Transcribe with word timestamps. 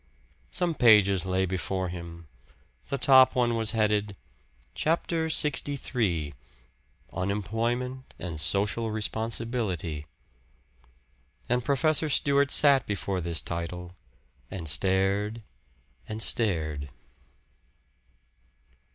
Some 0.49 0.73
pages 0.73 1.27
lay 1.27 1.45
before 1.45 1.89
him; 1.89 2.25
the 2.89 2.97
top 2.97 3.35
one 3.35 3.55
was 3.55 3.73
headed: 3.73 4.17
"Chapter 4.73 5.25
LXIII 5.27 6.33
Unemployment 7.13 8.15
and 8.17 8.41
Social 8.41 8.89
Responsibility." 8.89 10.07
And 11.47 11.63
Professor 11.63 12.09
Stewart 12.09 12.49
sat 12.49 12.87
before 12.87 13.21
this 13.21 13.41
title, 13.41 13.91
and 14.49 14.67
stared, 14.67 15.43
and 16.09 16.19
stared. 16.19 16.89